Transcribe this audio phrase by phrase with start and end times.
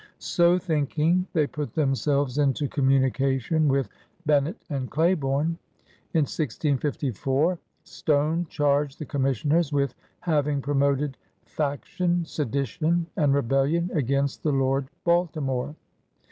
[0.17, 3.87] So thinking, they put themselves into communication with
[4.25, 5.59] Bennett and Claiborne.
[6.15, 14.41] In 1654 Stone chaiged the Commissioners with having promoted "fac tion, sedition, and rebellion against
[14.41, 15.75] the Lord Balti more.''